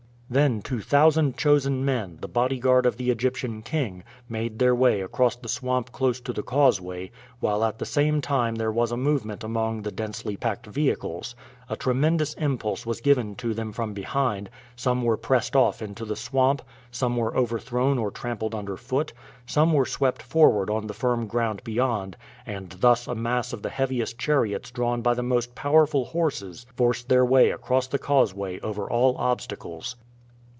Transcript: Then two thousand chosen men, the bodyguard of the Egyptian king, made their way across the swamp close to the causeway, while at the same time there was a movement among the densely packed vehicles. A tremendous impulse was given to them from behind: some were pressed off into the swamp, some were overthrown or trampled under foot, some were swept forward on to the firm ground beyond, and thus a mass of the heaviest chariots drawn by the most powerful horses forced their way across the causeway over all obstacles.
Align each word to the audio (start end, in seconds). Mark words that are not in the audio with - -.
Then 0.33 0.61
two 0.61 0.79
thousand 0.79 1.35
chosen 1.35 1.83
men, 1.83 2.17
the 2.21 2.27
bodyguard 2.29 2.85
of 2.85 2.95
the 2.95 3.09
Egyptian 3.11 3.61
king, 3.63 4.05
made 4.29 4.59
their 4.59 4.73
way 4.73 5.01
across 5.01 5.35
the 5.35 5.49
swamp 5.49 5.91
close 5.91 6.21
to 6.21 6.31
the 6.31 6.41
causeway, 6.41 7.11
while 7.41 7.65
at 7.65 7.79
the 7.79 7.85
same 7.85 8.21
time 8.21 8.55
there 8.55 8.71
was 8.71 8.93
a 8.93 8.95
movement 8.95 9.43
among 9.43 9.81
the 9.81 9.91
densely 9.91 10.37
packed 10.37 10.67
vehicles. 10.67 11.35
A 11.69 11.75
tremendous 11.75 12.33
impulse 12.35 12.85
was 12.85 13.01
given 13.01 13.35
to 13.43 13.53
them 13.53 13.73
from 13.73 13.91
behind: 13.93 14.49
some 14.77 15.03
were 15.03 15.17
pressed 15.17 15.53
off 15.53 15.81
into 15.81 16.05
the 16.05 16.15
swamp, 16.15 16.61
some 16.91 17.17
were 17.17 17.35
overthrown 17.35 17.97
or 17.99 18.09
trampled 18.09 18.55
under 18.55 18.77
foot, 18.77 19.11
some 19.45 19.73
were 19.73 19.85
swept 19.85 20.21
forward 20.21 20.69
on 20.69 20.83
to 20.83 20.87
the 20.87 20.93
firm 20.93 21.27
ground 21.27 21.61
beyond, 21.65 22.15
and 22.45 22.69
thus 22.79 23.05
a 23.05 23.15
mass 23.15 23.51
of 23.51 23.63
the 23.63 23.69
heaviest 23.69 24.17
chariots 24.17 24.71
drawn 24.71 25.01
by 25.01 25.13
the 25.13 25.23
most 25.23 25.55
powerful 25.55 26.05
horses 26.05 26.65
forced 26.73 27.09
their 27.09 27.25
way 27.25 27.51
across 27.51 27.87
the 27.87 27.99
causeway 27.99 28.57
over 28.61 28.89
all 28.89 29.17
obstacles. 29.17 29.97